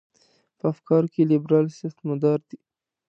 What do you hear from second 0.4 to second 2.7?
په افکارو کې لیبرال سیاستمدار دی.